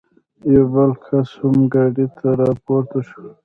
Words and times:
یو 0.53 0.65
بل 0.73 0.91
کس 1.05 1.29
هم 1.41 1.57
ګاډۍ 1.73 2.07
ته 2.17 2.27
را 2.39 2.49
پورته 2.65 2.99
شو. 3.07 3.25